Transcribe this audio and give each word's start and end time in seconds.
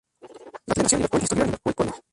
Rattle 0.67 0.81
nació 0.83 0.95
en 0.95 0.99
Liverpool 1.03 1.21
y 1.21 1.23
estudió 1.25 1.43
en 1.43 1.49
el 1.49 1.57
Liverpool 1.57 1.75
College. 1.75 2.01